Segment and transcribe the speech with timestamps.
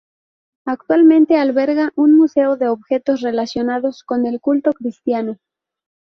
[0.65, 5.37] Actualmente alberga un museo de objetos relacionados con el culto cristiano.